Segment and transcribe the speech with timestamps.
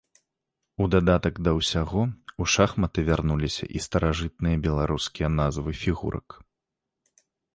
[0.83, 2.01] У дадатак да ўсяго,
[2.45, 6.27] у шахматы вярнуліся і старажытныя беларускія назвы фігурак.